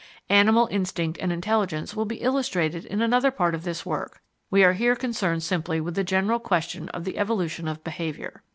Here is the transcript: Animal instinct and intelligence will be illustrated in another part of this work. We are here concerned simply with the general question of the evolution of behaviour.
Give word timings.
Animal 0.29 0.67
instinct 0.71 1.19
and 1.21 1.31
intelligence 1.31 1.95
will 1.95 2.05
be 2.05 2.23
illustrated 2.23 2.85
in 2.85 3.03
another 3.03 3.29
part 3.29 3.53
of 3.53 3.63
this 3.63 3.85
work. 3.85 4.19
We 4.49 4.63
are 4.63 4.73
here 4.73 4.95
concerned 4.95 5.43
simply 5.43 5.79
with 5.79 5.93
the 5.93 6.03
general 6.03 6.39
question 6.39 6.89
of 6.89 7.03
the 7.03 7.19
evolution 7.19 7.67
of 7.67 7.83
behaviour. 7.83 8.41